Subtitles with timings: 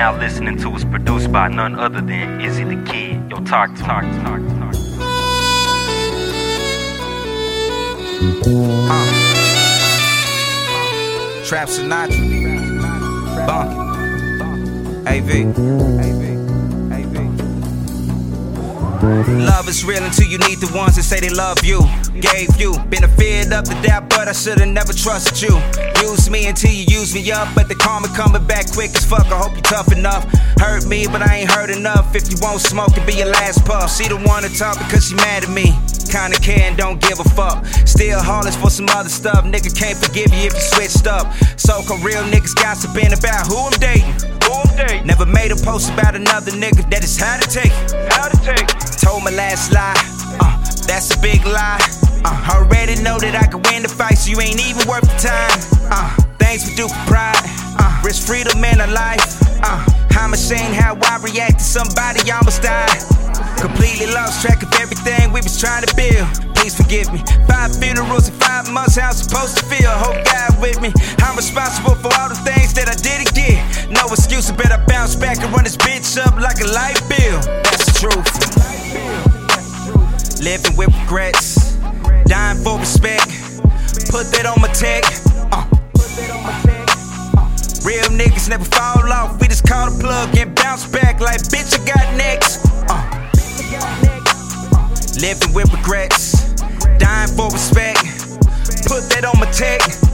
[0.00, 3.30] now listening to is produced by none other than Izzy the Kidd.
[3.30, 4.74] Yo, talk, talk, talk, talk.
[8.88, 9.06] Uh.
[11.44, 12.16] Trap Sinatra,
[13.46, 13.70] Bunk,
[15.06, 15.28] AV.
[19.52, 21.80] Love is real until you need the ones that say they love you.
[22.20, 25.56] Gave you, been a feared up to doubt, but I should've never trusted you.
[26.02, 29.26] Use me until you use me up, but the karma coming back quick as fuck.
[29.32, 30.28] I hope you tough enough.
[30.60, 32.14] Hurt me, but I ain't hurt enough.
[32.14, 33.96] If you won't smoke, it be your last puff.
[33.96, 35.72] She the one to talk because she mad at me.
[36.12, 37.64] Kinda care and don't give a fuck.
[37.86, 39.44] Still hauling for some other stuff.
[39.44, 41.32] Nigga can't forgive you if you switched up.
[41.56, 44.12] So come real niggas gossiping about who I'm dating.
[44.44, 45.06] Who I'm dating.
[45.06, 46.84] Never made a post about another nigga.
[46.90, 47.72] That is how to take.
[48.12, 48.68] How to take.
[49.00, 49.96] Told my last lie.
[50.40, 51.99] Uh, that's a big lie.
[52.24, 55.18] Uh, already know that I can win the fight, so you ain't even worth the
[55.20, 55.60] time.
[55.90, 57.40] Uh, things we do pride.
[57.78, 59.40] Uh, risk freedom and a life.
[59.62, 59.84] Uh,
[60.18, 63.00] I'm ashamed how I react to somebody almost died.
[63.56, 66.28] Completely lost track of everything we was trying to build.
[66.56, 67.24] Please forgive me.
[67.48, 69.88] Five funerals in five months, how I'm supposed to feel.
[69.88, 70.92] Hope God with me.
[71.24, 73.64] I'm responsible for all the things that I didn't get.
[73.88, 77.40] No excuse, I better bounce back and run this bitch up like a light bill.
[77.64, 78.28] That's the truth.
[80.40, 81.69] Living with regrets,
[82.30, 83.26] dying for respect.
[84.08, 85.02] Put that on my tech.
[85.50, 85.66] Uh.
[87.84, 89.40] Real niggas never fall off.
[89.40, 91.74] We just call the plug and bounce back like bitch.
[91.74, 92.64] I got next.
[92.88, 93.02] Uh.
[95.20, 96.54] Living with regrets,
[96.98, 97.98] dying for respect.
[98.86, 100.09] Put that on my tech.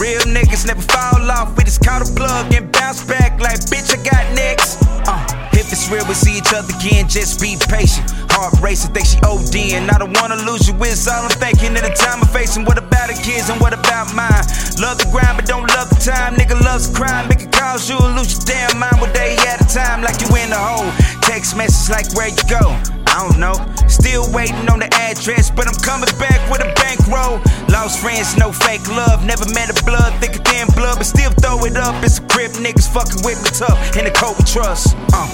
[0.00, 1.54] Real niggas never fall off.
[1.58, 3.92] We just call the plug and bounce back like bitch.
[3.92, 4.80] I got next.
[5.04, 5.20] Uh.
[5.52, 7.06] If it's real, we see each other again.
[7.06, 8.08] Just be patient.
[8.32, 9.92] Heart racing, think she ODing.
[9.92, 10.72] I don't wanna lose you.
[10.80, 12.64] It's all I'm thinking at the time I'm facing.
[12.64, 14.40] What about the kids and what about mine?
[14.80, 16.32] Love the grind, but don't love the time.
[16.40, 17.28] Nigga loves crime.
[17.28, 19.04] Make it cause you lose your damn mind.
[19.04, 20.88] One day at a time, like you in the hole.
[21.20, 22.99] Text message like where you go.
[23.10, 23.54] I don't know.
[23.88, 27.42] Still waiting on the address, but I'm coming back with a bankroll.
[27.68, 29.26] Lost friends, no fake love.
[29.26, 31.94] Never met a blood thicker than blood, but still throw it up.
[32.04, 33.78] It's a grip, niggas fucking with me tough.
[33.96, 34.94] In the cold we trust.
[35.12, 35.26] Uh.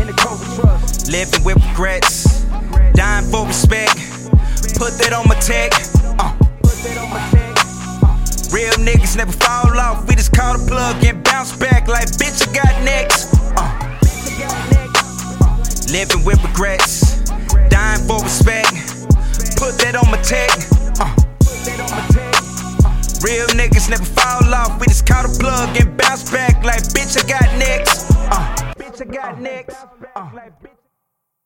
[0.00, 1.12] In the cold we trust.
[1.12, 2.44] Living with regrets,
[2.94, 3.96] dying for respect.
[4.80, 5.72] Put that on my tech.
[6.18, 6.32] Uh.
[8.50, 10.08] Real niggas never fall off.
[10.08, 12.40] We just call the plug and bounce back like bitch.
[12.48, 13.07] I got next.
[15.90, 17.20] Living with regrets,
[17.70, 18.72] dying for respect.
[19.56, 20.50] Put that on my tech.
[21.00, 21.14] Uh.
[23.24, 24.78] Real niggas never fall off.
[24.80, 27.16] We just call the plug and bounce back like bitch.
[27.16, 28.10] I got next.
[28.10, 28.74] Uh.
[28.76, 29.76] Bitch, I got next.
[30.14, 30.28] Uh.